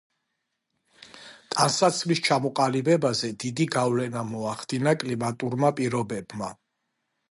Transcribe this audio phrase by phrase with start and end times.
[1.55, 6.55] ტანსაცმლის ჩამოყალიბებაზე დიდი გავლენა მოახდინა კლიმატურმა პირობებმა.